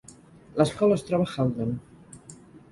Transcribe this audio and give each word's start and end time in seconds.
L'escola 0.61 0.97
es 1.01 1.05
troba 1.11 1.29
a 1.29 1.37
Haledon. 1.45 1.79